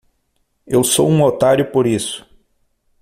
Eu 0.65 0.83
sou 0.83 1.07
um 1.07 1.21
otário 1.21 1.71
por 1.71 1.85
isso. 1.85 2.27